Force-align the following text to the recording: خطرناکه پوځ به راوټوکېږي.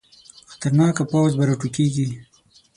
خطرناکه 0.51 1.03
پوځ 1.11 1.31
به 1.37 1.43
راوټوکېږي. 1.47 2.07